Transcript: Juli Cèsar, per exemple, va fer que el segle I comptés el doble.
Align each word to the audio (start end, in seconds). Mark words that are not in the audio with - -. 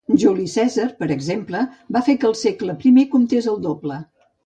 Juli 0.21 0.45
Cèsar, 0.53 0.87
per 1.01 1.09
exemple, 1.17 1.63
va 1.99 2.03
fer 2.09 2.17
que 2.25 2.29
el 2.33 2.37
segle 2.43 2.79
I 2.93 3.09
comptés 3.17 3.55
el 3.57 3.65
doble. 3.71 4.05